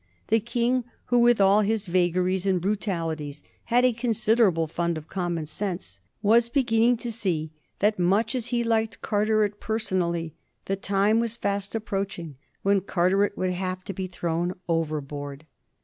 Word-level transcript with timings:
The 0.29 0.39
King, 0.39 0.85
who, 1.05 1.19
with 1.19 1.39
all 1.39 1.61
his 1.61 1.85
vagaries 1.85 2.47
and 2.47 2.59
brutalities, 2.59 3.43
had 3.65 3.85
a 3.85 3.93
considerable 3.93 4.65
fund 4.65 4.97
of 4.97 5.07
common 5.07 5.45
sense, 5.45 5.99
was 6.23 6.49
beginning 6.49 6.97
to 6.97 7.11
see 7.11 7.51
that, 7.81 7.99
much 7.99 8.33
as 8.33 8.47
he 8.47 8.63
liked 8.63 9.03
Carteret 9.03 9.59
person 9.59 10.01
ally, 10.01 10.29
the 10.65 10.75
time 10.75 11.19
was 11.19 11.35
fast 11.37 11.75
approaching 11.75 12.35
when 12.63 12.81
Carteret 12.81 13.37
would 13.37 13.53
have 13.53 13.83
to 13.83 13.93
be 13.93 14.07
thrown 14.07 14.55
overboard. 14.67 15.45